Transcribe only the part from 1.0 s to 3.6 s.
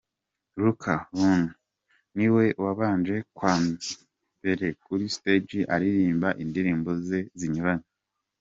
Buntu ni we wabanje kwa